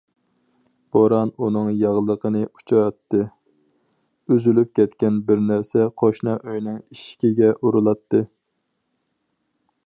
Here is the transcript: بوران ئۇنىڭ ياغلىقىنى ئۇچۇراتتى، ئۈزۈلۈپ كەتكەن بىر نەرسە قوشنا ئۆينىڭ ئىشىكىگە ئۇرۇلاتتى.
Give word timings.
بوران 0.95 1.31
ئۇنىڭ 1.47 1.67
ياغلىقىنى 1.81 2.41
ئۇچۇراتتى، 2.47 3.21
ئۈزۈلۈپ 4.35 4.73
كەتكەن 4.81 5.21
بىر 5.29 5.45
نەرسە 5.51 5.87
قوشنا 6.03 6.35
ئۆينىڭ 6.41 6.81
ئىشىكىگە 6.81 7.53
ئۇرۇلاتتى. 7.61 8.25